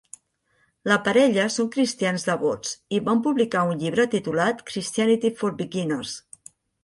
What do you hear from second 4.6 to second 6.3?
"Christianity for Beginners".